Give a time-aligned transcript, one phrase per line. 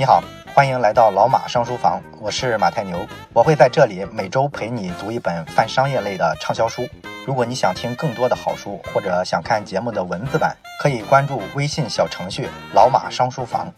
[0.00, 0.22] 你好，
[0.54, 6.86] 欢迎来到老马上书房，我是马太牛，我会在这里每周陪你读一本泛商业类的畅销书。
[7.26, 13.74] 如果你想听更多的好书，或者想看节目的文字版，可以关注微信小程序“老马上书房”。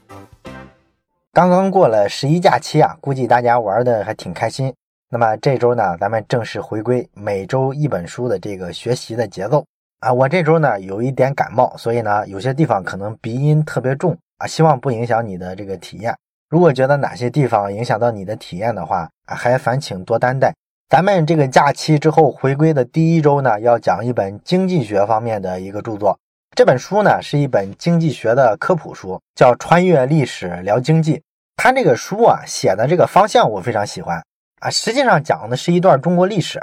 [1.33, 4.75] 刚刚过了十一假期啊，估计大家玩的还挺开心。
[5.09, 9.65] 那么这周呢，咱们正式回归每周一本书的这个学习的节奏
[10.01, 10.13] 啊。
[10.13, 14.15] 我这周呢有一点感冒，所以呢有些地方可能鼻音特别重。
[14.41, 16.17] 啊，希望不影响你的这个体验。
[16.49, 20.53] 如果觉得哪些地方影响到你的体验的话，啊，还烦请多担待。
[20.89, 26.19] 咱们这个假期之后回归的第一周呢，要讲一本经济学方面的一个著作。
[26.57, 31.17] 这本书呢是一本经济学的科普书，叫《穿越历史聊经济》。
[31.57, 34.21] 它这个书啊写的这个方向我非常喜欢
[34.61, 34.71] 啊。
[34.71, 36.59] 实际上讲的是一段中国历史，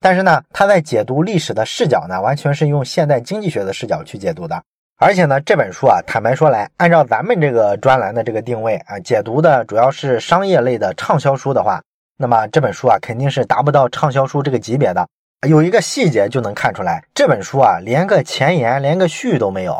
[0.00, 4.62] 但是呢，他在解读历史的视角呢，完全是用现代经济学的视角去解读的。
[4.98, 11.82] 而且呢，这本书啊，坦白说来，按照咱们这个专栏的这个定位啊，解读的主要是商业类的畅销书的话，
[12.16, 15.06] 那么这本书啊，肯定是达不到畅销书这个级别的。
[15.46, 19.76] 有一个细节就能看出来，这本书啊，连个前言、连个序都没有。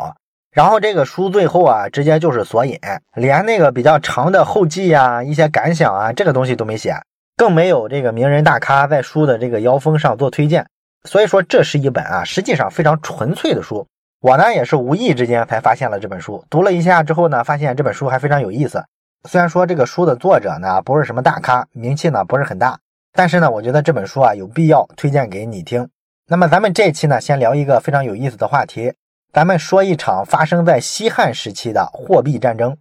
[0.51, 2.79] 然后这个书最后啊，直接就是索引，
[3.15, 6.95] 连那个比较长的后记啊、一些感想啊，这个东西都没写，
[7.35, 10.67] 更没有这个名人大咖在书的这个腰封上做推荐。
[11.05, 13.87] 所以说，这是一本啊，实际上非常纯粹的书。
[14.19, 18.83] 我呢也是无意之间才发现了这本书，读了一下之后呢，发现这本书还非常有意思。
[19.29, 22.79] 虽然说这个书的作者呢不是什么大咖，名气呢不是很大，
[23.13, 25.87] 但是呢，我觉得这本书啊有必要推荐给你听。
[26.27, 28.91] 那么咱们这期呢，先聊一个非常有意思的话题，
[29.31, 32.75] 咱们说一场发生在西汉时期的货币战争。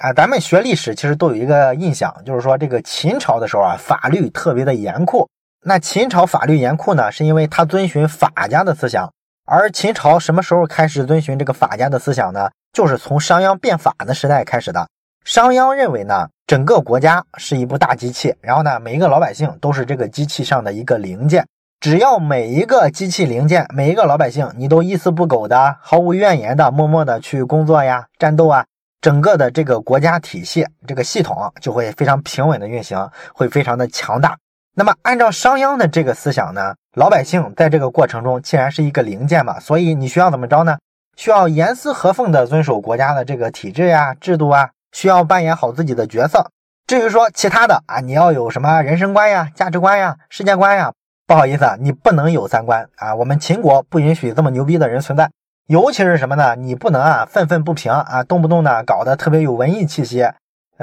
[0.00, 5.28] 啊，咱们学历史其实都有一个印象，就是说这个秦朝的时候啊，法律特别的严酷。
[5.62, 9.12] 那秦朝法律严酷呢，是因为它遵循法家的思想。
[9.52, 12.48] 而秦朝什么时候开始遵循这个法家的思想呢？
[12.72, 14.86] 就是从商鞅变法的时代开始的。
[15.24, 21.44] 商鞅认为呢，整个国家是一部大机器，然后呢，每一个老百姓都是这个机器上的一个零件。
[21.80, 28.64] 只要每一个机器零件，每一个老百姓，你都一丝不苟的、毫无怨言的、默默的去工作呀、战斗啊，
[29.00, 34.38] 整个的这个国家体系、这个系统就会非常平稳的运行，会非常的强大。
[34.76, 40.76] 那么，按照商鞅的这个思想呢，老百姓在这个过程中既然是一个零件嘛，所以你需要怎么着呢？
[41.16, 46.50] 需要严丝合缝地遵守国家的这个体制呀、制度啊，需要扮演好自己的角色。
[46.88, 50.92] 至于说其他的啊，你要有什么人生观呀、价值观呀、世界观呀，
[51.28, 53.14] 不好意思啊，你不能有三观啊。
[53.14, 55.30] 我们秦国不允许这么牛逼的人存在，
[55.68, 56.56] 尤其是什么呢？
[56.56, 60.28] 你不能啊愤愤不平啊，动不动呢搞得特别有文艺气息，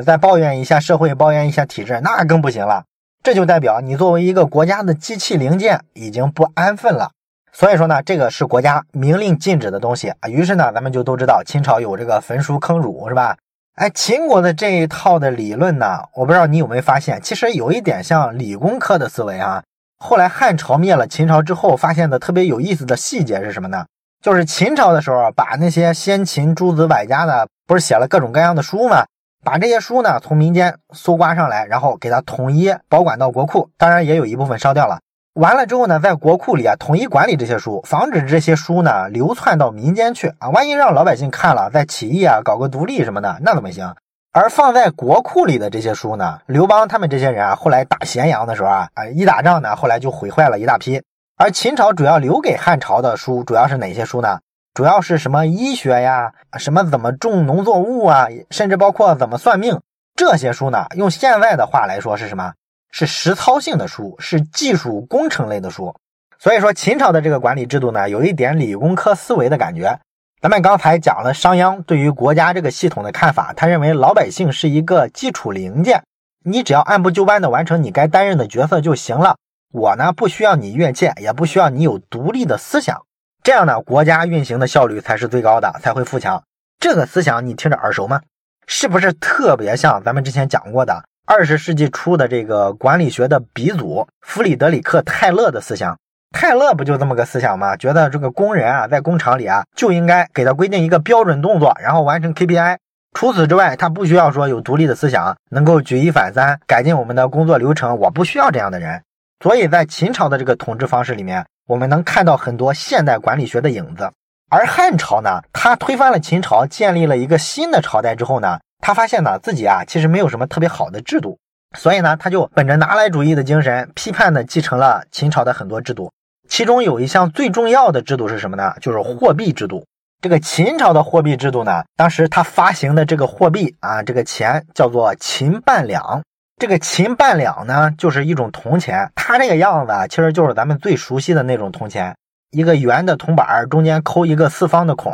[0.05, 2.85] 再抱怨一下社会，抱怨一下体制，那更不行了。
[3.23, 7.11] 这就代表你作为一个国家的机器零件已经不安分了，
[7.51, 10.29] 所以说呢，这个是国家明令禁止的东西啊。
[10.29, 13.35] 于是呢，咱们就都知道秦朝有这个焚书坑儒，是吧？
[13.75, 19.61] 哎，秦国的这一套的理论呢，我不知道你有没有发现，其实有一点像理工科的思维啊。
[19.99, 23.85] 后来汉朝灭了秦朝之后，发现的特别有意思的细节是什么呢？
[24.23, 29.05] 就是秦朝的时候，把那些先秦诸子百家的，不是写了各种各样的书吗？
[29.47, 34.99] 把这些书呢从民间搜刮上来，然后给它统一保管到国库，当然也有一部分烧掉了。
[35.35, 40.49] 完了之后呢，在国库里啊统一管理这些书，防止这些书呢流窜到民间去啊。
[40.49, 43.95] 万一让老百姓看了，再起义啊，搞个独立什么的，那怎么行？
[44.33, 51.01] 而放在国库里的这些书呢，刘邦他们这些人啊，后来打咸阳的时候啊，啊一打仗呢，后来就毁坏了一大批。
[51.37, 54.39] 而秦朝主要留给汉朝的书，主要是哪些书呢？
[54.77, 59.81] 主要是什么医学呀，什么怎么种农作物啊，甚至包括怎么算命
[60.15, 60.85] 这些书呢？
[60.95, 62.53] 用现在的话来说是什么？
[62.91, 65.95] 是实操性的书，是技术工程类的书。
[66.37, 69.99] 所以说秦朝的这个管理制度呢，有一点理工科思维的感觉。
[70.43, 76.03] 咱们刚才讲了商鞅对于国家这个系统的看法，他认为老百姓是一个基础零件，
[76.45, 79.37] 你只要按部就班的完成你该担任的角色就行了。
[79.73, 83.06] 我呢不需要你越界，也不需要你有独立的思想。
[83.47, 86.43] 这样呢，国家运行的效率才是最高的，才会富强。
[86.81, 88.19] 这个思想你听着耳熟吗？
[88.67, 95.97] 是不是特别像咱们之前讲过的二十世纪初的这个管理学的鼻祖弗里德里克·泰勒的思想？
[96.33, 97.77] 泰勒不就这么个思想吗？
[97.77, 102.75] 觉得这个工人啊，在工厂里啊，就应该给他规定一个标准动作，然后完成 KPI。
[103.17, 107.97] 除此之外，他不需要说有独立的思想，能够举一反三，改进我们的工作流程。
[107.97, 109.01] 我不需要这样的人。
[109.41, 111.45] 所以在秦朝的这个统治方式里面。
[111.67, 114.09] 我们能看到很多现代管理学的影子，
[114.49, 121.37] 而汉朝呢，他推翻了秦朝，建立了一个新的朝代之后呢，他发现呢自己啊其实没有什么特别好的制度，
[121.77, 126.13] 所以呢他就本着拿来主义的精神，批判的继承了秦朝的很多制度，
[126.47, 128.73] 其中有一项最重要的制度是什么呢？
[128.79, 129.85] 就是货币制度。
[130.21, 136.23] 这个秦朝的货币制度呢，当时他发行的这个货币啊，这个钱叫做秦半两。
[136.59, 142.15] 这个秦半两呢，就是一种铜钱，它这个样子啊，其实就是咱们最熟悉的那种铜钱，
[142.49, 145.13] 一个圆的铜板，中间抠一个四方的孔。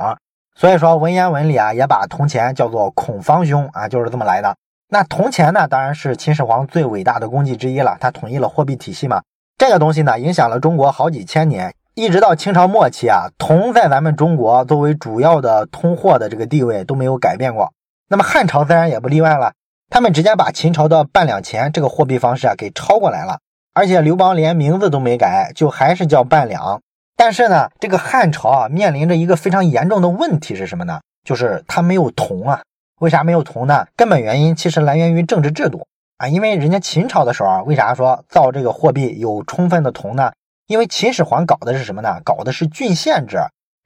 [0.55, 4.55] 所以说文言文里啊，也把铜钱叫做孔方兄啊，就是这么来的。
[4.87, 9.21] 那铜钱呢，当然是秦始皇最伟大的功绩之一了，他统一了货币体系嘛。
[9.57, 11.73] 这个东西呢，影响了中国好几千年。
[11.93, 17.73] 一直到清朝末期啊，铜在咱们中国作为主要的通货的这个地位都没有改变过。
[18.07, 19.51] 那么汉朝自然也不例外了，
[19.93, 23.37] 他们直接把秦朝的半两钱这个货币方式啊给抄过来了，
[23.75, 26.81] 而且刘邦连名字都没改，就还是叫半两。
[27.15, 30.99] 但是呢，这个汉朝啊面临着一个非常严重的问题是什么呢？
[31.23, 32.63] 就是它没有铜啊。
[33.01, 33.85] 为啥没有铜呢？
[33.95, 35.85] 根本原因其实来源于政治制度
[36.17, 40.31] 啊，因为人家秦朝的时候啊，为啥说造这个货币有充分的铜呢？
[40.65, 42.19] 因为秦始皇搞的是什么呢？
[42.25, 43.37] 搞的是郡县制。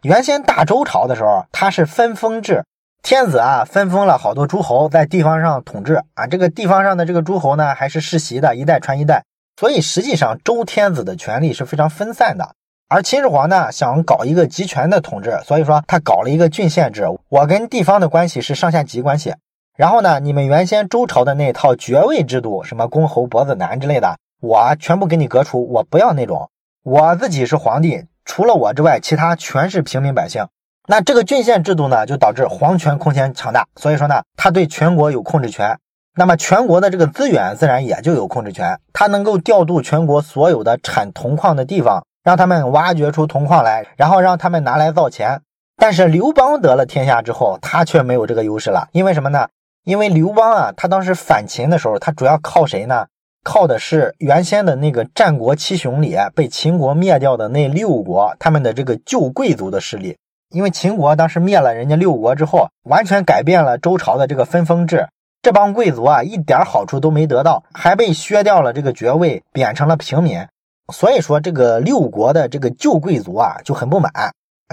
[0.04, 2.64] 原先大周朝的时候，它是分封制，
[3.04, 6.28] 天子啊分封了好多诸侯在地方上统治啊。
[6.28, 9.24] 这个地方上的这个诸侯呢，还是世袭的，一代传一代。
[9.60, 12.56] 所以实际上周天子的权力是非常分散的。
[12.90, 17.06] 而秦始皇呢，想搞一个集权的统治，所以说他搞了一个郡县制。
[17.30, 19.34] 我跟地方的关系是上下级关系。
[19.76, 26.50] 然后呢，你们原先周朝的那套爵位制度，什么公侯伯子男之类的，我全部给你革除，我不要那种。
[26.84, 30.48] 我自己是皇帝，除了我之外，其他全是平民百姓。
[30.90, 33.68] 那这个郡县制度呢，就导致皇权空前强大。
[33.76, 35.78] 所以说呢，他对全国有控制权，
[36.16, 38.80] 那么全国的这个资源自然也就有控制权。
[38.94, 45.42] 他能够调度全国所有的产铜矿的地方，让他们挖掘出铜矿来，然后让他们拿来造钱。
[45.76, 48.88] 但是刘邦得了天下之后，他却没有这个优势了。
[48.94, 49.50] 因为什么呢？
[49.84, 53.08] 因为刘邦啊，他当时反秦的时候，他主要靠谁呢？
[53.44, 60.18] 靠的是原先的那个战国七雄里被秦国灭掉的那六国，他们的这个旧贵族的势力。
[60.50, 65.08] 因为秦国当时灭了人家六国之后，完全改变了周朝的这个分封制，
[65.42, 70.48] 这帮贵族啊一点好处都没得到，还被削掉了这个爵位，贬成了平民。
[70.94, 74.12] 所以说，这个六国的这个旧贵族啊就很不满，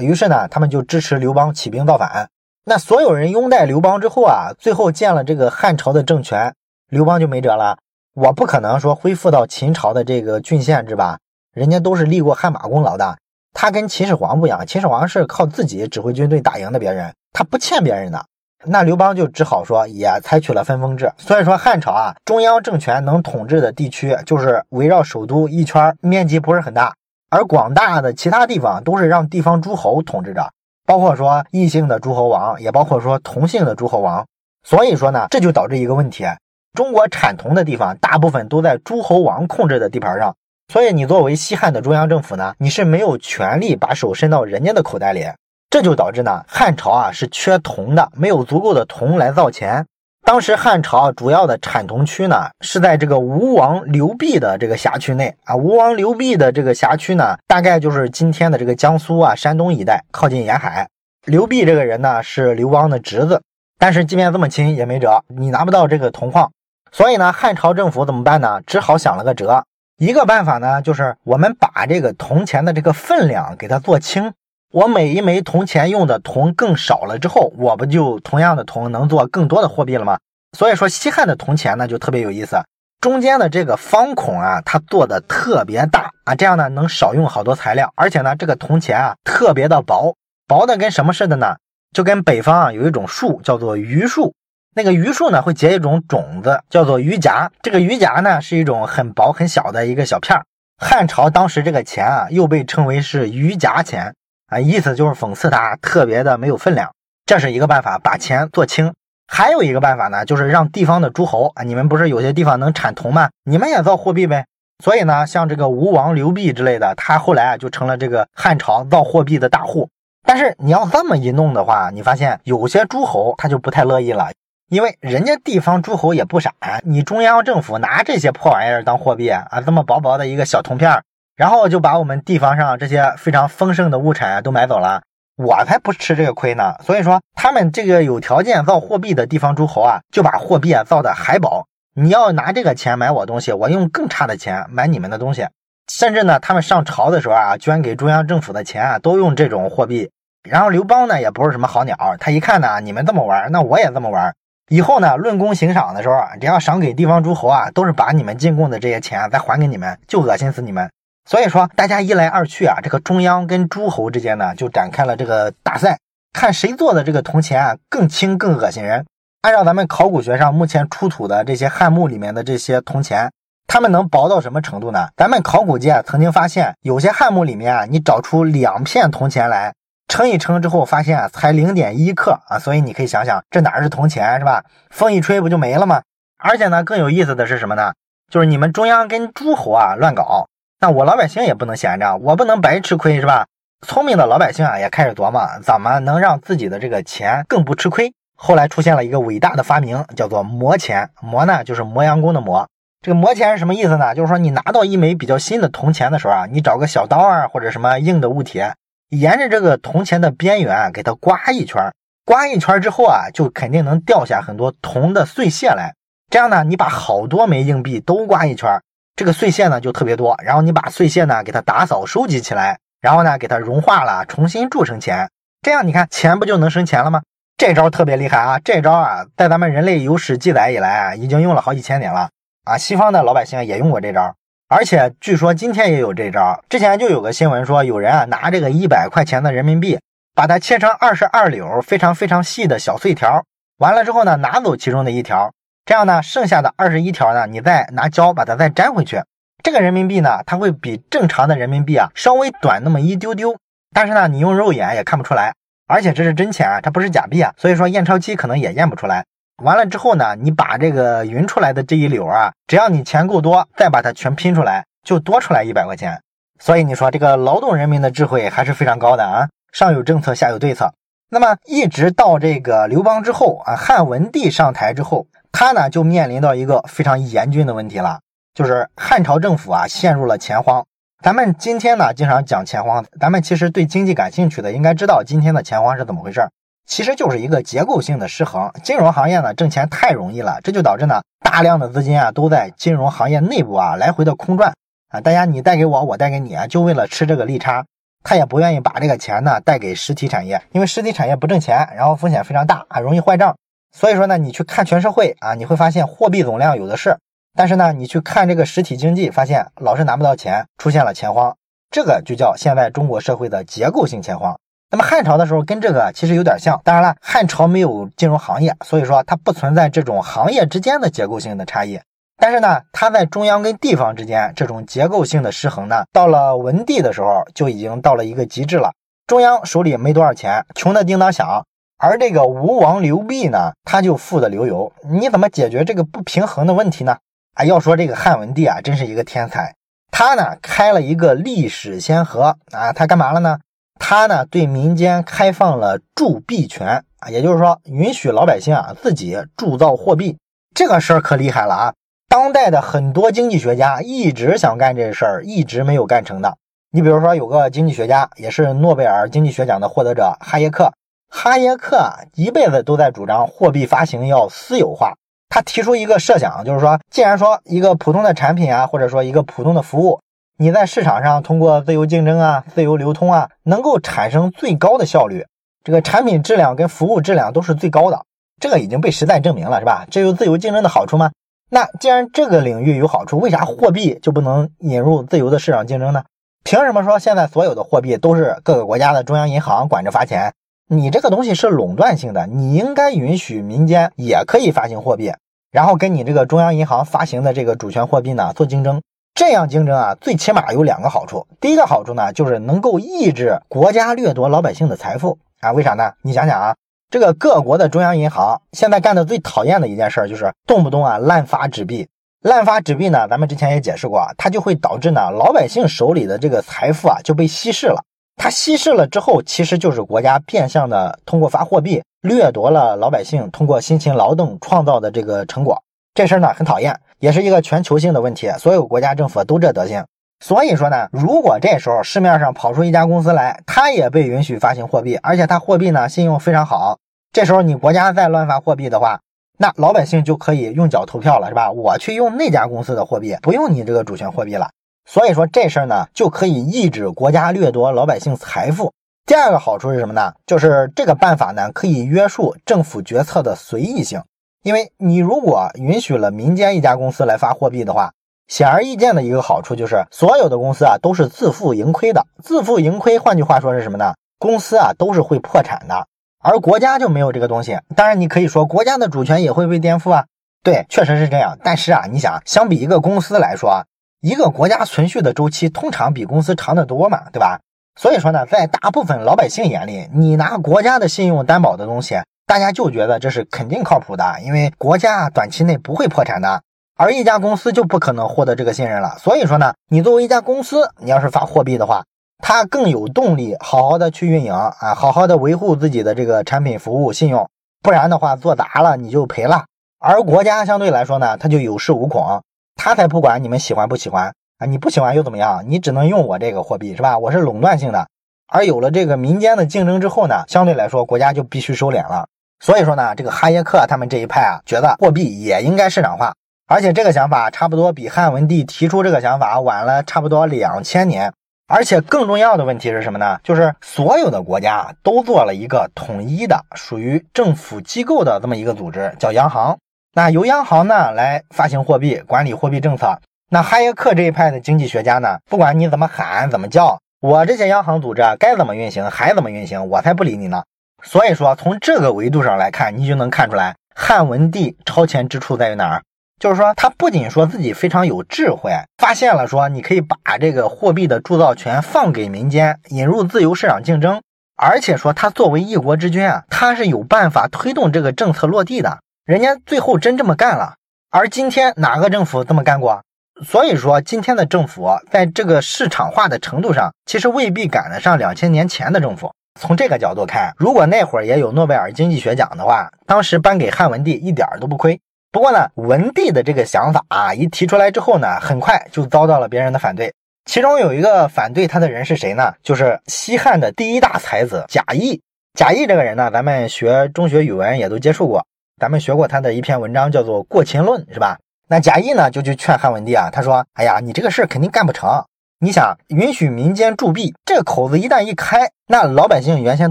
[0.00, 2.28] 于是呢，他们就支持刘邦起兵造反。
[2.64, 6.54] 那所有人拥戴刘邦之后啊，最后建了这个汉朝的政权，
[6.88, 7.78] 刘邦就没辙了。
[8.14, 11.18] 我不可能说恢复到秦朝的这个郡县制吧，
[11.52, 13.18] 人家都是立过汗马功劳的。
[13.54, 18.22] 他跟秦始皇不一样，秦始皇是靠自己指挥军队打赢的别人，他不欠别人的。
[18.66, 21.12] 那刘邦就只好说也采取了分封制。
[21.16, 26.94] 所以说汉朝啊，中央政权能统治的地区就是围绕首都一圈，面积不是很大，
[27.30, 30.50] 而广大的其他地方都是让地方诸侯统治着，
[30.84, 34.26] 包括说异姓的诸侯王，也包括说同姓的诸侯王。
[34.66, 36.24] 所以说呢，这就导致一个问题。
[36.72, 40.34] 中国产铜的地方大部分都在诸侯王控制的地盘上，
[40.72, 45.26] 所以你作为西汉的中央政府呢，你是没有权利把手伸到人家的口袋里，
[45.70, 49.86] 这就导致呢汉朝啊是缺铜的，没有足够的铜来造钱。
[50.26, 60.88] 当时汉朝主要的产铜区呢是在这个吴王刘濞的这个辖区内啊，吴王刘濞的这个辖区呢，大概就是今天的这个江苏啊、山东一带，靠近沿海。
[61.26, 63.42] 刘濞这个人呢是刘邦的侄子，
[63.78, 66.50] 但是即便这么亲也没辙，你拿不到这个铜矿。
[66.90, 68.62] 所以呢，汉朝政府怎么办呢？
[68.66, 69.62] 只好想了个辙。
[69.96, 74.32] 一个办法呢，就是我们把这个铜钱的这个分量给它做轻。
[74.72, 80.18] 我每一枚铜钱用的铜更少了之后，我不就同样的铜能做更多的货币了吗？
[80.58, 82.56] 所以说，西汉的铜钱呢就特别有意思，
[83.00, 90.16] 中间的这个方孔啊，它做的特别大啊，这样呢能少用好多材料，而且呢，这个铜钱啊特别的薄，
[90.48, 91.54] 薄的跟什么似的呢？
[91.92, 94.34] 就跟北方啊有一种树叫做榆树。
[94.76, 97.50] 那个榆树呢，会结一种种子，叫做榆荚。
[97.62, 100.44] 这个榆荚呢，是一种很薄很小的一个小片儿。
[100.78, 104.14] 汉朝当时这个钱啊，又被称为是榆荚钱
[104.48, 106.90] 啊，意思就是讽刺它特别的没有分量。
[107.24, 108.92] 这是一个办法，把钱做轻。
[109.28, 113.30] 还有一个办法呢，就是让地方的诸侯啊，你们不是有些地方能产铜吗？
[113.44, 114.44] 你们也造货币呗。
[114.82, 119.88] 所以呢，像这个吴王刘濞之类的，他后来啊就成了这个汉朝造货币的大户。
[120.26, 124.32] 但是你要这么一弄的话，你发现有些诸侯他就不太乐意了。
[124.70, 126.52] 因为人家地方诸侯也不傻，
[126.84, 131.02] 你中央政府拿这些破玩意儿当货币啊，这么薄薄的一个小铜片，
[131.36, 135.02] 然后就把我们地方上这些非常丰盛的物产都买走了，
[135.36, 136.76] 我才不吃这个亏呢。
[136.82, 141.66] 所以说，他们这个有条件造货币的地方诸侯啊，就把货币啊造的还薄。
[141.94, 145.46] 你要拿这个钱买我东西，我用更差的钱买你们的东西。
[145.92, 150.10] 甚至呢，他们上朝的时候啊，捐给中央政府的钱啊，都用这种货币。
[150.42, 154.34] 然后刘邦呢，也不是什么好鸟，他一看呢，你们这么玩，那我也这么玩。
[154.68, 160.90] 以后呢，论功行赏的时候啊，只要赏给地方诸侯啊，都是把你们进贡的这些钱再还给你们，就恶心死你们。
[161.28, 165.98] 所以说，大家一来二去啊，这个中央跟诸侯之间呢，就展开了这个大赛。
[166.32, 169.06] 看谁做的这个铜钱啊更轻更恶心人。
[169.42, 173.30] 按照咱们考古学上目前出土的这些汉墓里面的这些铜钱，
[173.66, 175.08] 它们能薄到什么程度呢？
[175.16, 179.74] 咱们考古界曾经发现，有些汉墓里面啊，你找出两片铜钱来，
[180.14, 184.62] 称一称之后，发现啊才零点一克啊，所以你可以想想，这哪是铜钱是吧？
[184.88, 186.02] 风一吹不就没了吗？
[186.38, 187.94] 而且呢，更有意思的是什么呢？
[188.30, 190.46] 就是你们中央跟诸侯啊乱搞，
[190.78, 193.46] 那我老百姓也不能闲着，我不能白吃亏是吧？
[193.84, 198.14] 聪明的老百姓啊也开始琢磨怎么能让自己的这个钱更不吃亏。
[198.36, 201.10] 后来出现了一个伟大的发明，叫做磨钱。
[201.20, 202.68] 磨呢就是磨洋工的磨。
[203.02, 204.14] 这个磨钱是什么意思呢？
[204.14, 208.62] 就是说你拿到一枚比较新的铜钱的时候啊，你找个小刀啊或者什么硬的物体，
[209.10, 211.92] 沿着这个铜钱的边缘给它刮一圈，
[212.24, 215.94] 刮一圈之后啊，就肯定能掉下很多铜的碎屑来。
[216.30, 218.70] 这样呢，你把好多枚硬币都刮一圈，
[219.14, 220.36] 这个碎屑呢就特别多。
[220.42, 225.30] 然后你把碎屑呢给它打扫收集起来，然后呢给它融化了，重新铸成钱。
[225.62, 227.22] 这样你看钱不就能生钱了吗？
[227.56, 228.58] 这招特别厉害啊！
[228.64, 232.28] 这招啊，在咱们人类有史记载以来啊，已经用了好几千年了
[232.64, 232.76] 啊。
[232.76, 234.34] 西方的老百姓也用过这招，
[234.68, 236.62] 而且据说今天也有这招。
[236.68, 239.98] 之前就有个新闻说，有人啊拿这个一百块钱的人民币，
[240.34, 243.44] 把它切成二十二绺非常非常细的小碎条，
[243.78, 245.52] 完了之后呢，拿走其中的一条。
[245.84, 249.20] 这样呢，剩下的二十一条呢，你再拿胶把它再粘回去。
[249.62, 253.54] 这个人民币呢，它会比正常的人民币啊稍微短那么一丢丢，
[253.92, 255.52] 但是呢，你用肉眼也看不出来。
[255.86, 259.24] 而且这是真钱啊，它不是假币啊，所以说验钞机可能也验不出来。
[259.62, 266.20] 完了之后呢，你把这个匀出来的这一绺啊，只要你钱够多，再把它全拼出来，就多出来一百块钱。
[266.58, 270.92] 所以你说这个劳动人民的智慧还是非常高的啊，上有政策，下有对策。
[271.30, 275.26] 那么一直到这个刘邦之后啊，汉文帝上台之后。
[275.56, 278.18] 他呢就面临到一个非常严峻的问题了，
[278.54, 280.84] 就是汉朝政府啊陷入了钱荒。
[281.22, 286.40] 咱们今天呢经常讲钱荒，咱们其实对经济感兴趣的应该知道今天的钱荒是怎么回事
[286.86, 288.70] 其实就是一个结构性的失衡。
[288.82, 294.74] 金融行业呢挣钱太容易了，这就导致呢大量的资金啊都在金融行业内部啊来回的空转
[295.08, 297.84] 啊，大家你贷给我，我贷给你啊，就为了吃这个利差。
[298.26, 303.54] 他也不愿意把这个钱呢贷给实体产业，因为实体产业不挣钱，然后风险非常大，还容易坏账。
[303.92, 307.18] 所以说呢，你去看全社会啊，你会发现货币总量有的是，
[307.54, 311.54] 但是呢，你去看这个实体经济，发现老是拿不到钱，出现了钱荒，
[311.90, 314.58] 这个就叫现在中国社会的结构性钱荒。
[314.94, 321.98] 那么汉朝的时候跟这个其实有点像，当然了，汉朝没有金融行业，所以说它不存在这种行业之间的结构性的差异。
[322.36, 328.92] 但是呢，它在中央跟地方之间这种结构性的失衡呢，到了文帝的时候就已经到了一个极致了，
[329.26, 331.66] 中央手里没多少钱，穷的叮当响。
[331.98, 334.92] 而这个吴王刘濞呢，他就富得流油。
[335.10, 337.16] 你怎么解决这个不平衡的问题呢？
[337.54, 339.74] 啊，要说这个汉文帝啊，真是一个天才。
[340.12, 343.58] 他呢开了一个历史先河啊，他干嘛了呢？
[344.06, 350.36] 他呢对民间开放了铸币权啊，也就是说允许老百姓啊自己铸造货币。
[350.74, 351.94] 这个事儿可厉害了啊！
[352.28, 356.58] 当代的很多经济学家一直想干这事儿，一直没有干成的。
[356.92, 360.92] 你比如说有个经济学家，也是诺贝尔经济学奖的获得者哈耶克。
[361.30, 365.14] 哈耶克啊一辈子都在主张货币发行要私有化。
[365.48, 370.20] 他提出一个设想，就是说，既然说一个普通的产品啊，或者说一个普通的服务，
[370.56, 375.46] 你在市场上通过自由竞争啊、自由流通啊，能够产生最高的效率，
[375.82, 378.24] 这个产品质量跟服务质量都是最高的。
[378.60, 380.06] 这个已经被时代证明了，是吧？
[380.08, 381.32] 这有自由竞争的好处吗？
[381.70, 386.22] 那既然这个领域有好处，为啥货币就不能引入自由的市场竞争呢？
[386.62, 390.52] 凭什么说现在所有的货币都是各个国家的中央银行管着发钱？
[390.88, 395.32] 你这个东西是垄断性的，你应该允许民间也可以发行货币，
[395.72, 399.02] 然后跟你这个中央银行发行的这个主权货币呢做竞争。
[399.34, 401.44] 这样竞争啊，最起码有两个好处。
[401.60, 405.72] 第一个好处呢，就是能够抑制国家掠夺老百姓的财富啊。
[405.72, 406.12] 为啥呢？
[406.22, 406.76] 你想想啊，
[407.10, 412.06] 这个各国的中央银行现在干的最讨厌的一件事就是动不动啊滥发纸币。
[412.42, 418.04] 滥发纸币呢，咱们之前也解释过，它就会导致呢老百姓手里的这个财富啊就被稀释了。
[418.36, 425.82] 它稀释了之后，其实就是国家变相的通过发货币掠夺了老百姓通过辛勤劳动创造的这个成果。
[426.14, 430.04] 这事儿呢很讨厌，也是一个全球性的问题，所有国家政府都这德行。
[430.38, 436.98] 所以说呢，如果这时候市面上跑出一家公司来，它也被允许发行货币，而且它货币呢信用非常好，
[437.32, 439.18] 这时候你国家再乱发货币的话，
[439.58, 441.72] 那老百姓就可以用脚投票了，是吧？
[441.72, 444.70] 我去用那家公司的货币，不用你这个主权货币了。
[445.06, 448.92] 所以说这事儿呢，就可以抑制国家掠夺老百姓财富。
[449.26, 450.32] 第二个好处是什么呢？
[450.46, 454.22] 就是这个办法呢，可以约束政府决策的随意性。
[454.64, 458.12] 因为你如果允许了民间一家公司来发货币的话，
[458.48, 462.26] 显而易见的一个好处就是，所有的公司啊都是自负盈亏的。
[462.42, 464.14] 自负盈亏，换句话说是什么呢？
[464.38, 466.06] 公司啊都是会破产的。
[466.42, 467.78] 而国家就没有这个东西。
[467.94, 470.24] 当然，你可以说国家的主权也会被颠覆啊。
[470.62, 471.58] 对，确实是这样。
[471.62, 473.84] 但是啊，你想，相比一个公司来说，
[474.22, 477.60] 一个国家存续的周期通常比公司长得多嘛，对吧？
[478.00, 486.62] 所以说呢，在大部分老百姓眼里，你拿国家的信用担保的东西，大家就觉得这是肯定靠谱的，因为国家短期内不会破产的，
[486.96, 489.16] 而一家公司就不可能获得这个信任了。
[489.18, 492.04] 所以说呢，你作为一家公司，你要是发货币的话，
[492.38, 497.48] 它更有动力好好的去运营啊，好好的维护自己的这个产品服务信用，
[497.82, 499.64] 不然的话做砸了你就赔了。
[499.98, 502.42] 而国家相对来说呢，它就有恃无恐，
[502.76, 504.34] 它才不管你们喜欢不喜欢。
[504.58, 505.64] 啊，你不喜欢又怎么样？
[505.66, 507.18] 你只能用我这个货币是吧？
[507.18, 508.06] 我是垄断性的。
[508.46, 512.28] 而有了这个民间的竞争之后呢，相对来说国家就必须收敛了。
[512.64, 516.32] 所以说呢，这个哈耶克他们这一派啊，觉得货币也应该市场化，
[516.66, 521.30] 而且这个想法差不多比汉文帝提出这个想法晚了差不多两千年。
[521.66, 523.38] 而且更重要的问题是什么呢？
[523.44, 529.76] 就是所有的国家都做了一个统一的、属于政府机构的这么一个组织，叫央行。
[530.14, 533.18] 那由央行呢来发行货币，管理货币政策。
[533.50, 535.36] 那哈耶克这一派的经济学家呢？
[535.50, 540.62] 不管你怎么喊怎么叫，我这些央行组织该怎么运行还怎么运行，我才不理你呢。
[541.04, 546.02] 所以说，从这个维度上来看，你就能看出来汉文帝超前之处在于哪儿？
[546.40, 554.20] 就是说，他不仅说自己非常有智慧，发现了说你可以把这个货币的铸造权放给民间，引入自由市场竞争，
[554.56, 558.98] 而且说他作为一国之君啊，他是有办法推动这个政策落地的。
[559.24, 560.74] 人家最后真这么干了。
[561.10, 563.02] 而今天哪个政府这么干过？
[563.44, 569.32] 所以说，今天的政府在这个市场化的程度上，其实未必赶得上两千年前的政府。
[569.60, 575.00] 从这个角度看，如果那会儿也有诺贝尔经济学奖的话，当时颁给汉文帝一点儿都不亏。
[575.30, 580.12] 不过呢，文帝的这个想法啊，一提出来之后呢，很快就遭到了别人的反对。
[580.44, 582.52] 其中有一个反对他的人是谁呢？
[582.62, 585.20] 就是西汉的第一大才子贾谊。
[585.54, 588.44] 贾谊这个人呢，咱们学中学语文也都接触过，
[588.80, 591.38] 咱们学过他的一篇文章，叫做《过秦论》，是吧？
[591.68, 595.24] 那贾谊呢，就去劝汉文帝啊，他说：“哎呀，你这个事儿肯定干不成。
[595.60, 599.90] 你想允许民间铸币，这个口子一旦一开，那老百姓原先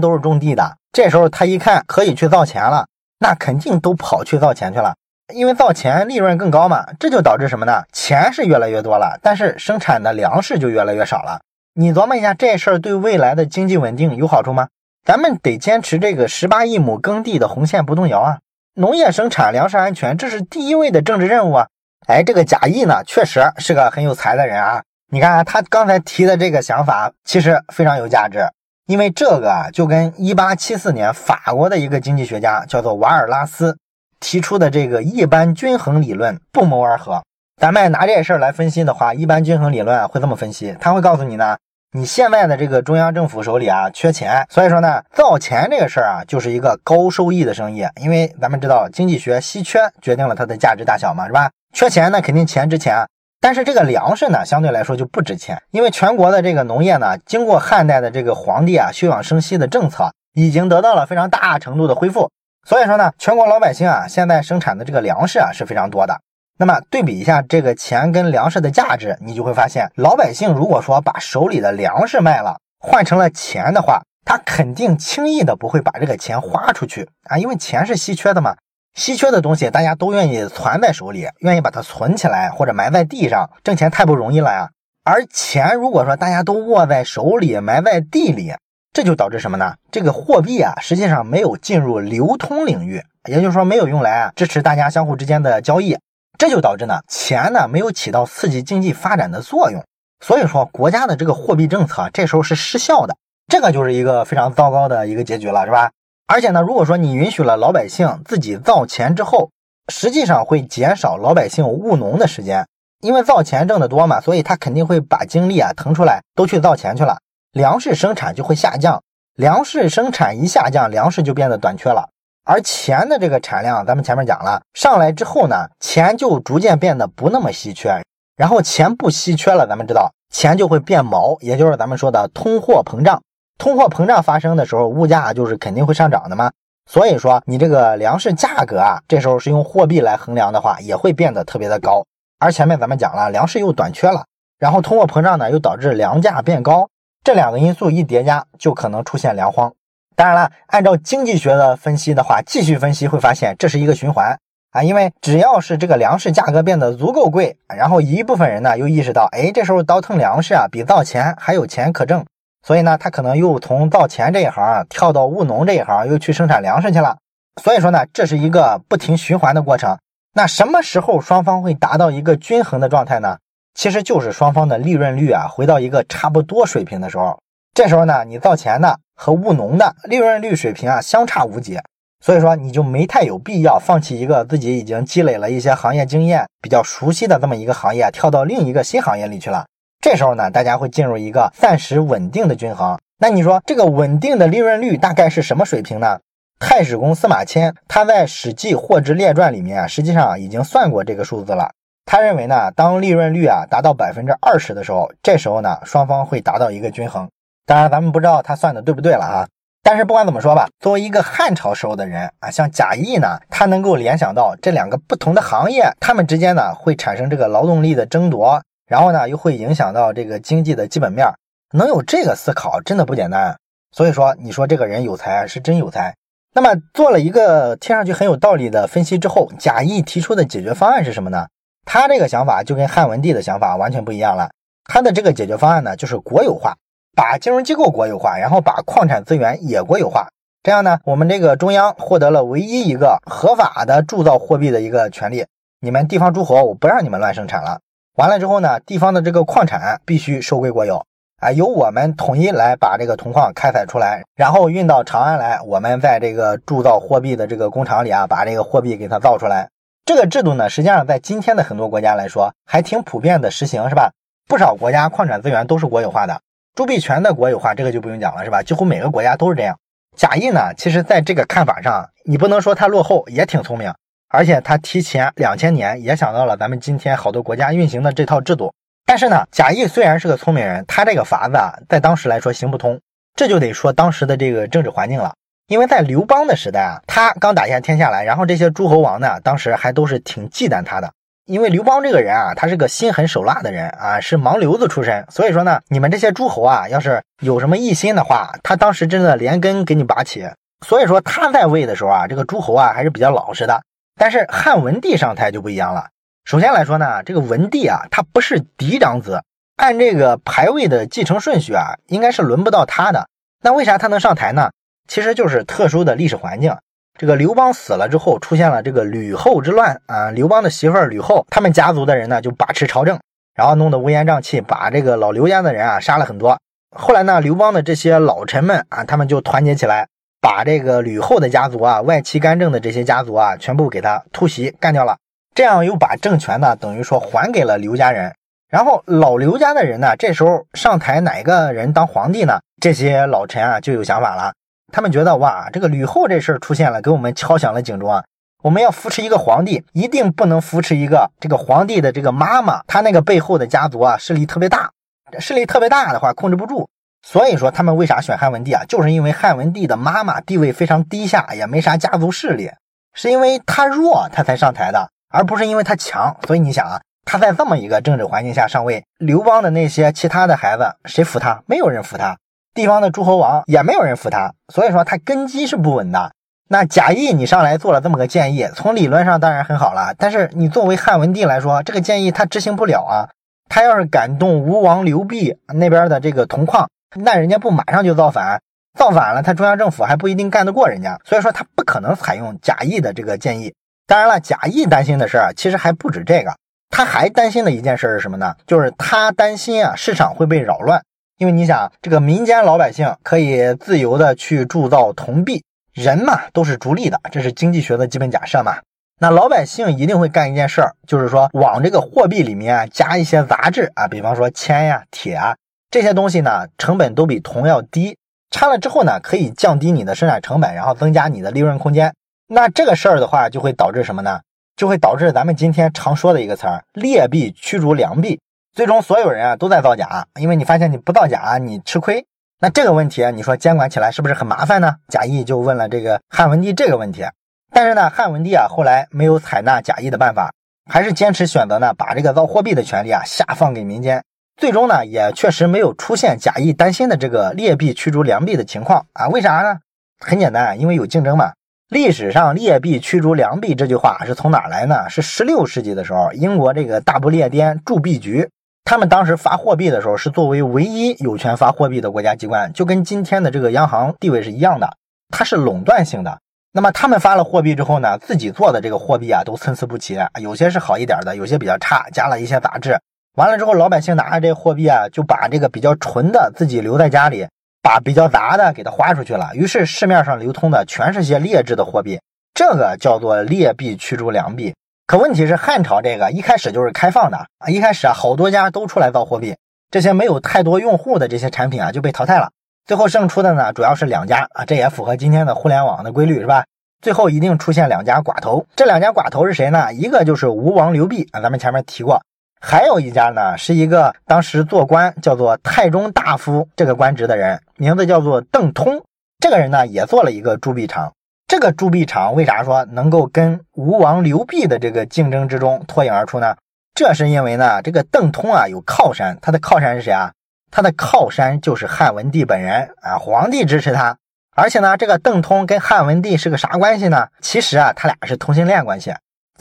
[0.00, 2.86] 都是种地的，这时候他一看可以去造钱了，
[3.18, 4.94] 那肯定都跑去造钱去了，
[5.34, 6.86] 因为造钱利润更高嘛。
[7.00, 7.82] 这就导致什么呢？
[7.92, 11.40] 钱是越来越多了，但是生产的粮食就越来越少了。
[11.74, 14.68] 你琢磨一下，这事儿对未来的经济稳定有好处吗？
[15.04, 18.38] 咱们得坚持这个十八亿亩耕地的红线不动摇啊。”
[18.76, 21.68] 农业生产、粮食安全，这是第一位的政治任务啊！
[22.08, 24.82] 哎，这个贾谊呢，确实是个很有才的人啊。
[25.10, 28.40] 你看他刚才提的这个想法，其实非常有价值，
[28.86, 33.76] 因为这个啊，就跟1874年法国的一个经济学家叫做瓦尔拉斯
[34.18, 37.22] 提出的这个一般均衡理论不谋而合。
[37.60, 41.56] 咱们拿这事儿来分析的话，一般均衡理论会这么分析，他会告诉你呢。
[41.96, 47.86] 你现在的这个中央政府手里啊，缺钱，所以说呢，造钱这个事儿啊，就是一个高收益的生意。
[48.02, 51.48] 因为咱们知道经济学稀缺决定了它的价值大小嘛，是吧？
[51.72, 53.06] 缺钱那肯定钱值钱，
[53.44, 62.30] 但是这个粮食呢，相对来说就不值钱，因为全国的这个农业呢，经过汉代的这个皇帝啊休养生息的政策，已经得到了非常大程度的恢复。
[62.66, 66.18] 所以说呢，全国老百姓啊，现在生产的这个粮食啊是非常多的。
[66.58, 78.56] 那么对比一下这个钱跟粮食的价值，你就会发现，老百姓如果说把手里的粮食卖了，换成了钱的话，他肯定轻易的不会把这个钱花出去啊，因为钱是稀缺的嘛，
[78.94, 84.70] 稀缺的东西大家都愿意攒在手里，愿意把它存起来或者埋在地上，挣钱太不容易了呀。
[85.02, 88.54] 而钱如果说大家都握在手里，埋在地里，
[88.92, 89.74] 这就导致什么呢？
[89.90, 95.98] 这个货币啊，实际上没有进入流通领域，也就是说没有用来支持大家相互之间的交易。
[96.38, 99.84] 这就导致呢，钱呢没有起到刺激经济发展的作用，
[100.24, 103.16] 所以说国家的这个货币政策这时候是失效的，
[103.48, 105.90] 这个就是一个非常糟糕的一个结局了，是吧？
[106.26, 109.50] 而且呢，如果说你允许了老百姓自己造钱之后，
[109.92, 112.66] 实际上会减少老百姓务农的时间，
[113.00, 117.18] 因为造钱挣得多嘛，所以他肯定会把精力啊腾出来都去造钱去了，
[117.52, 119.02] 粮食生产就会下降，
[119.34, 122.08] 粮食生产一下降，粮食就变得短缺了。
[122.46, 128.02] 而钱的这个产量，咱们前面讲了，上来之后呢，钱就逐渐变得不那么稀缺。
[128.36, 133.22] 然后钱不稀缺了，咱们知道钱就会变毛，也就是咱们说的通货膨胀。
[133.58, 136.50] 通货膨胀发生的时候，物价就是肯定会上涨的嘛。
[136.90, 142.04] 所以说，你这个粮食价格啊，这时候是用货币来衡量的话，也会变得特别的高。
[142.38, 144.26] 而前面咱们讲了，粮食又短缺了，
[144.58, 146.88] 然后通货膨胀呢又导致粮价变高，
[147.22, 149.72] 这两个因素一叠加，就可能出现粮荒。
[150.14, 154.38] 当然了，按照经济学的分析的话，继续分析会发现这是一个循环
[154.72, 162.26] 啊，因为只要是这个粮食价格变得足够贵，然后一部分人呢又意识到，哎，这时候倒腾粮食啊比造钱还有钱可挣，
[162.66, 167.18] 所以呢，他可能又从造钱这一行跳到务农这一行，又去生产粮食去了。
[167.62, 169.98] 所以说呢，这是一个不停循环的过程。
[170.32, 173.36] 那什么时候双方会达到一个均衡的状态呢？
[173.74, 177.38] 其实就是双方的利润率啊回到一个差不多水平的时候。
[177.74, 181.78] 这时候呢，你造钱的和务农的利润率水平啊相差无几，
[182.24, 189.66] 所以说你就没太有必要放弃一个自己已经积累了一些行业经验、比较熟悉的这么一个行业，跳到另一个新行业里去了。
[190.04, 192.98] 这时候呢，大家会进入一个暂时稳定的均衡。
[193.18, 196.18] 那你说这个稳定的利润率大概是什么水平呢？
[196.60, 201.70] 太史公司马迁他在《史记货殖列传》里面啊，实际上已经算过这个数字了。
[202.04, 207.26] 他认为呢，当利润率啊达到百分之二十的时候，这时候呢双方会达到一个均衡。
[207.64, 209.48] 当然，咱们不知道他算的对不对了啊。
[209.82, 218.60] 但是不管怎么说吧，作为一个汉朝时候的人啊，像贾谊呢，他能够联想到这两个不同的行业，他们之间呢会产生这个劳动力的争夺。
[218.86, 221.26] 然后呢，又会影响到这个经济的基本面，
[221.72, 223.56] 能有这个思考真的不简单。
[223.92, 226.14] 所以说，你说这个人有才是真有才。
[226.52, 231.46] 那么做了一个听上去很有道理的分析之后，贾谊提出的解决方案是什么呢？
[231.84, 234.50] 他这个想法就跟汉文帝的想法完全不一样了。
[234.84, 236.76] 他的这个解决方案呢，就是国有化，
[237.16, 240.28] 把金融机构国有化，然后把矿产资源也国有化。
[240.62, 245.46] 这样呢，我们这个中央获得了唯一一个合法的铸造货币的一个权利。
[245.80, 247.80] 你们地方诸侯，我不让你们乱生产了。
[248.16, 251.04] 完了之后呢，地方的这个矿产必须收归国有，
[251.40, 259.68] 啊，由我们统一来把这个铜矿开采出来，然后运到长安来，我们在这个铸造货币的这个工厂里啊，把这个货币给它造出来。
[260.04, 264.12] 这个制度呢，实际上在今天的很多国家来说，还挺普遍的实行，是吧？
[264.46, 266.40] 不少国家矿产资源都是国有化的，
[266.76, 268.62] 铸币权的国有化，这个就不用讲了，是吧？
[268.62, 269.76] 几乎每个国家都是这样。
[270.16, 273.92] 贾谊呢，其实在这个看法上，你不能说他落后，也挺聪明。
[274.34, 278.74] 而且他提前两千年也想到了咱们今天好多国家运行的这套制度，
[279.06, 283.00] 但是呢，贾谊虽然是个聪明人，他这个法子啊，在当时来说行不通，
[283.36, 285.32] 这就得说当时的这个政治环境了。
[285.68, 291.10] 因为在刘邦的时代啊，他刚打下天下来，然后这些诸侯王呢，当时还都是挺忌惮他的，
[291.46, 300.44] 因为刘邦这个人啊，他是个心狠手辣的人啊，是盲流子出身，所以说呢，你们这些诸侯啊，要是有什么异心的话，他当时真的连根给你拔起。
[300.84, 303.80] 所以说他在位的时候啊，这个诸侯啊还是比较老实的。
[304.16, 306.08] 但是汉文帝上台就不一样了。
[306.44, 309.42] 首先来说呢，这个文帝啊，他不是嫡长子，
[309.76, 313.28] 按这个排位的继承顺序啊，应该是轮不到他的。
[313.62, 314.70] 那为啥他能上台呢？
[315.08, 316.76] 其实就是特殊的历史环境。
[317.18, 320.30] 这个刘邦死了之后，出现了这个吕后之乱啊。
[320.30, 323.18] 刘邦的媳妇儿吕后，他们家族的人呢就把持朝政，
[323.54, 326.58] 然后弄得乌烟瘴气，把这个老刘家的人啊杀了很多。
[326.94, 330.08] 后来呢，刘邦的这些老臣们啊，他们就团结起来。
[330.44, 335.16] 把这个吕后的家族啊，外戚干政的这些家族啊，全部给他突袭干掉了，
[335.54, 338.30] 这样又把政权呢，等于说还给了刘家人。
[338.68, 342.58] 然后老刘家的人呢，这时候上台哪个人当皇帝呢？
[342.78, 344.52] 这些老臣啊就有想法了，
[344.92, 348.22] 他们觉得哇，这个吕后这事儿出现了，给我们敲响了警钟啊！
[348.62, 354.90] 我们要扶持一个皇帝，一定不能扶持一个这个皇帝的这个妈妈，他那个背后的家族啊，势力特别大，
[355.38, 356.86] 势力特别大的话控制不住。
[357.26, 358.84] 所以说他们为啥选汉文帝啊？
[358.86, 362.70] 就是因为汉文帝的妈妈地位非常低下，也没啥家族势力，
[363.14, 366.36] 是因为他弱他才上台的，而不是因为他强。
[366.46, 371.62] 所以你想啊，他在这么一个政治环境下上位，刘邦的那些其他的孩子谁服他？
[371.66, 372.36] 没有人服他，
[372.74, 374.52] 地方的诸侯王也没有人服他。
[374.70, 376.30] 所以说他根基是不稳的。
[376.68, 383.28] 那贾谊你上来做了这么个建议，从理论上当然很好了，但是你作为汉文帝来说，这个建议他执行不了啊。
[383.66, 386.86] 他要是敢动吴王刘濞那边的这个铜矿。
[387.14, 388.60] 那人家不马上就造反，
[388.98, 393.74] 造反了，他中央政府还不一定干得过人家，所以说他不可能采用贾谊的这个建议。
[394.06, 396.54] 当然了，贾谊担心的事儿其实还不止这个，
[396.90, 398.54] 他还担心的一件事是什么呢？
[398.66, 401.02] 就是他担心啊，市场会被扰乱。
[401.38, 408.76] 因为你想，这个民间老百姓可以自由的去铸造铜币，人嘛都是逐利的，这是经济学的基本假设嘛。
[409.18, 415.56] 那老百姓一定会干一件事儿，就是说往这个货币里面加一些杂质啊，比方说铅呀、铁啊。
[415.94, 418.18] 这些东西呢，成本都比铜要低，
[418.50, 422.12] 掺了之后呢，可以降低你的生产成本，然后增加你的利润空间。
[422.48, 424.40] 那这个事儿的话，就会导致什么呢？
[424.74, 428.40] 就会导致咱们今天常说的一个词儿“劣币驱逐良币”。
[428.74, 432.26] 最终，所有人啊都在造假，因为你发现你不造假，你吃亏。
[432.58, 434.96] 那这个问题啊，你说监管起来是不是很麻烦呢？
[435.06, 437.24] 贾谊就问了这个汉文帝这个问题。
[437.72, 440.52] 但是呢，汉文帝啊后来没有采纳贾谊的办法，
[440.90, 444.24] 还是坚持选择呢把这个造货币的权利啊下放给民间。
[444.56, 449.28] 最终呢，也确实没有出现贾谊担心的这个劣币驱逐良币的情况啊？
[449.28, 449.80] 为啥呢？
[450.20, 451.52] 很简单，因为有竞争嘛。
[451.90, 455.08] 历史上“劣币驱逐良币”这句话是从哪来呢？
[455.10, 458.48] 是十六世纪的时候，英国这个大不列颠铸币局，
[458.84, 464.96] 他们当时发货币的时候是作为唯一有权发货币的国家机关，就跟今天的这个央行地位是一样的，
[465.30, 466.38] 它是垄断性的。
[466.72, 472.98] 那么他们发了货币之后呢，自己做的这个货币啊都参差不齐，有些是好一点的，有些比较差，加了一些杂质。
[473.34, 477.48] 完了之后，老百姓拿着这货币啊，就把这个比较纯的自己留在家里，
[477.82, 479.50] 把比较杂的给它花出去了。
[479.54, 482.20] 于是市面上流通的全是些劣质的货币，
[482.54, 484.72] 这个叫做劣币驱逐良币。
[485.06, 489.56] 可问题是汉朝这个一开始就是开放的啊，一开始啊好多家都出来造货币，
[489.90, 492.50] 这些没有太多用户的这些产品啊就被淘汰了，
[492.86, 496.64] 最后胜出的呢主要是两家啊，这也符合今天的互联网的规律是吧？
[497.02, 499.92] 最后一定出现两家寡头，这两家寡头是谁呢？
[499.92, 502.22] 一个就是吴王刘濞啊，咱们前面提过，
[502.66, 509.02] 还有一家呢是一个当时做官叫做太中大夫这个官职的人，名字叫做邓通，
[509.38, 511.12] 这个人呢也做了一个铸币厂。
[511.46, 516.56] 这个铸币厂为啥说能够跟吴王刘濞的这个竞争之中脱颖而出呢？
[516.94, 520.32] 这是因为呢，这个邓通啊有靠山，他的靠山是谁啊？
[520.70, 524.16] 他的靠山就是汉文帝本人啊，皇帝支持他。
[524.56, 527.28] 而且呢，这个邓通跟汉文帝是个啥关系呢？
[527.42, 529.12] 其实啊，他俩是同性恋关系。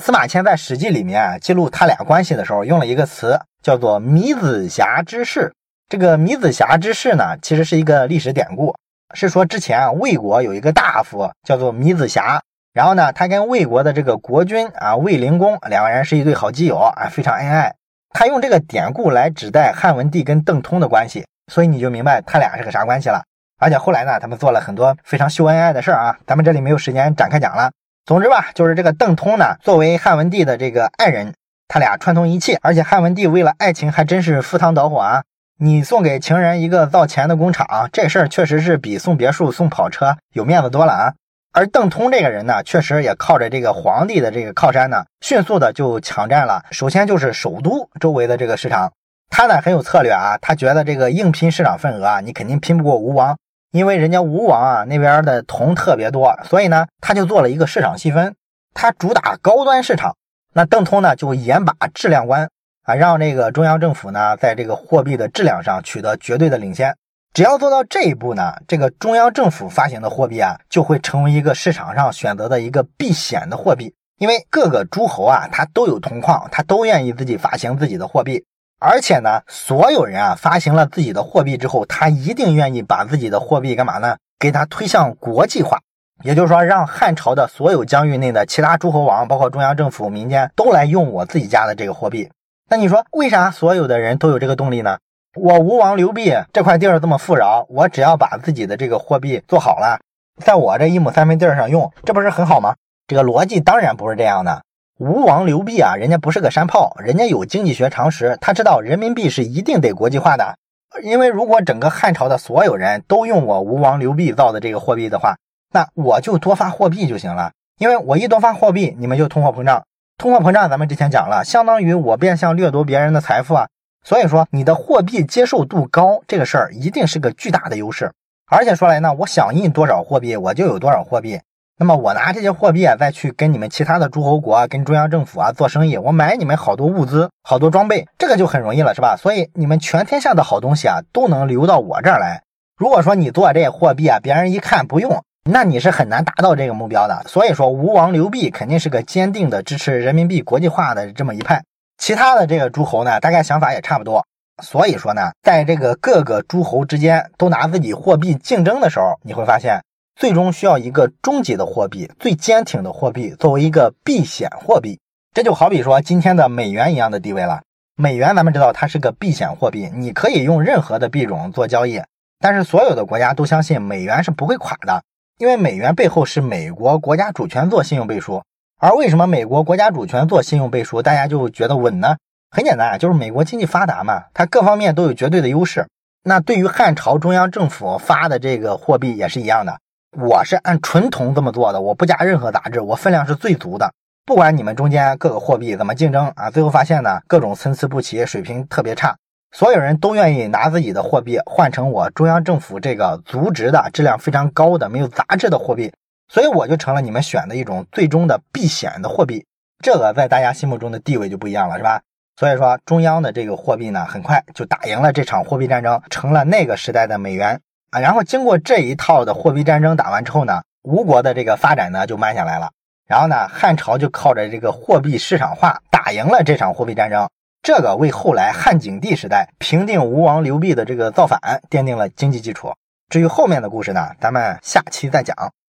[0.02, 5.54] 司马迁在《史记》里面记录他俩关系的时候，用了一个词叫做“米子瑕之事”。
[5.88, 8.76] 这个“米子瑕之事”呢，其实是一个历史典故。
[9.14, 12.42] 是说之前啊，魏国有一个大夫叫做米子瑕，
[12.74, 17.76] 然后呢，他跟魏国的这个国君啊魏灵公两个人是一对好基友啊，非常恩爱。
[18.10, 23.24] 他用这个典故来指代汉文帝跟邓通的关系，所以你就明白他俩是个啥关系了。
[23.60, 27.72] 而且后来呢，他们做了很多非常秀恩爱的事儿啊，咱们这里没有时间展开讲了。
[28.06, 31.34] 总之吧，就是这个邓通呢，作为汉文帝的这个爱人，
[31.70, 35.24] 他俩串通一气，而且汉文帝为了爱情还真是赴汤蹈火啊。
[35.58, 41.14] 你送给情人一个造钱的工厂，这事儿确实是比送别墅、送跑车有面子多了啊。
[41.54, 46.64] 而邓通这个人呢，确实也靠着这个皇帝的这个靠山呢，迅速的就抢占了。
[46.72, 48.92] 首先就是首都周围的这个市场，
[49.30, 53.38] 他呢很有策略啊，他觉得这个硬拼市场份额啊，你肯定拼不过吴王，
[53.74, 58.36] 因为人家吴王啊那边的铜特别多，所以呢他就做了一个市场细分，
[58.74, 60.16] 他主打高端市场，
[60.54, 62.48] 那邓通呢就严把质量关。
[62.84, 66.94] 啊，让这个中央政府呢，在这个货币的质量上取得绝对的领先。
[67.34, 73.96] 只要做到这一步呢，这个中央政府发行的货币啊，就会成为一个市场上选择的一个避险的货币。
[74.20, 78.46] 因为各个诸侯啊，他都有铜矿，他都愿意自己发行自己的货币。
[78.86, 84.18] 而且呢，所有人啊，发行了自己的货币之后，他一定愿意把自己的货币干嘛呢？
[84.38, 85.80] 给他推向国际化。
[86.22, 92.30] 也就是说，让汉朝的所有疆域内的其他诸侯王，包括中央政府、民间，都来用我自己家的这个货币。
[92.70, 94.98] 那你说为啥所有的人都有这个动力呢？
[95.36, 99.98] 我吴王刘濞这块地儿这么富饶，我只要把自己的这个货币做好了，
[100.44, 102.76] 在我这一亩三分地儿上用，这不是很好吗？
[103.08, 104.62] 这个逻辑当然不是这样的。
[105.06, 110.56] 吴王刘濞啊，人家不是个山炮，人家有经济学常识，他知道人民币是一定得国际化的。
[111.02, 115.36] 因为如果整个汉朝的所有人都用我吴王刘濞造的这个货币的话，
[115.74, 117.52] 那我就多发货币就行了。
[117.80, 119.84] 因为我一多发货币，你们就通货膨胀。
[120.18, 123.68] 通货膨胀，咱们之前讲了，相当于我变相掠夺别人的财富啊。
[124.06, 128.10] 所以说，你的货币接受度高，这个事儿一定是个巨大的优势。
[128.50, 131.42] 而且说来呢，我想印多少货币，我就有多少货币。
[131.80, 139.16] 那么我拿这些货币啊，再去跟你们其他的诸侯国啊、跟中央政府啊做生意，我买你们好多物资、好多装备，这个就很容易了，是吧？
[139.18, 142.44] 所以你们全天下的好东西啊，都能流到我这儿来。
[142.78, 145.24] 如果说你做这些货币啊，别人一看不用。
[145.46, 151.62] 那你是很难达到这个目标的，所以说吴王刘濞肯定是个坚定的支持人民币国际化的这么一派。
[151.98, 154.26] 其他的这个诸侯呢，大概想法也差不多。
[154.64, 159.82] 所以说呢，在这个各个诸侯之间都拿自己货币竞争的时候，你会发现，
[160.16, 165.00] 最终需要一个终极的货币，最坚挺的货币作为一个避险货币。
[165.34, 167.62] 这就好比说今天的美元一样的地位了。
[167.96, 172.02] 美元咱们知道它是个避险货币，你可以用任何的币种做交易，
[172.40, 175.04] 但是所有的国家都相信美元是不会垮的。
[175.40, 178.44] 因为美元背后是美国国家主权做信用背书，
[178.80, 182.16] 而为什么美国国家主权做信用背书，大家就觉得稳呢？
[182.52, 185.88] 很简单啊，就是美国经济发达嘛，它各方面都有绝对的优势。
[186.24, 189.80] 那对于汉朝中央政府发的这个货币也是一样的，
[190.16, 193.92] 我是按纯铜这么做的，我不加任何杂质，我分量是最足的。
[194.26, 199.16] 不管你们中间各个货币怎么竞争啊，最后发现呢，各种参差不齐，水平特别差。
[199.52, 205.92] 所有人都愿意拿自己的货币换成我中央政府这个足值的、质量非常高的、没有杂质的货币，
[206.28, 209.46] 所以我就成了你们选的一种最终的避险的货币。
[209.84, 212.02] 这个在大家心目中的地位就不一样了，是吧？
[212.40, 217.60] 所以说，中央的这个货币呢，很快就打赢了这场货币战争，成了那个时代的美元
[217.94, 218.00] 啊。
[218.00, 222.72] 然后经过这一套的货币战争打完之后呢，吴国的这个发展呢就慢下来了。
[223.08, 227.30] 然后呢，汉朝就靠着这个货币市场化打赢了这场货币战争。
[227.62, 232.74] 这个为后来汉景帝时代平定吴王刘濞的这个造反奠定了经济基础。
[233.10, 235.36] 至于后面的故事呢，咱们下期再讲。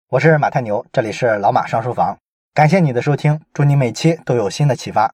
[0.09, 2.17] 我是马太牛，这里是老马上书房，
[2.53, 5.05] 感谢你的收听，祝你每期都有新的启发。